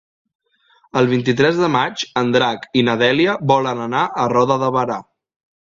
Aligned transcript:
El 1.01 1.09
vint-i-tres 1.11 1.59
de 1.65 1.69
maig 1.75 2.05
en 2.23 2.33
Drac 2.37 2.65
i 2.81 2.85
na 2.89 2.97
Dèlia 3.05 3.39
volen 3.55 3.85
anar 3.87 4.03
a 4.25 4.29
Roda 4.37 4.59
de 4.65 4.73
Berà. 4.79 4.99